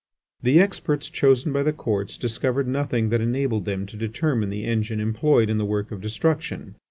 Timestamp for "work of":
5.63-6.01